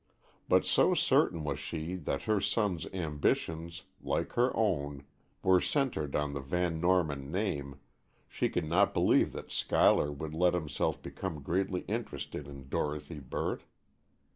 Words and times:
But 0.49 0.65
so 0.65 0.95
certain 0.95 1.43
was 1.43 1.59
she 1.59 1.93
that 1.95 2.23
her 2.23 2.41
son's 2.41 2.87
ambitions, 2.87 3.83
like 4.01 4.33
her 4.33 4.49
own, 4.57 5.05
were 5.43 5.61
centred 5.61 6.15
on 6.15 6.33
the 6.33 6.39
Van 6.39 6.79
Norman 6.81 7.29
name, 7.29 7.79
she 8.27 8.49
could 8.49 8.65
not 8.65 8.95
believe 8.95 9.31
that 9.33 9.51
Schuyler 9.51 10.11
would 10.11 10.33
let 10.33 10.55
himself 10.55 10.99
become 11.03 11.43
greatly 11.43 11.81
interested 11.81 12.47
in 12.47 12.67
Dorothy 12.67 13.19
Burt. 13.19 13.61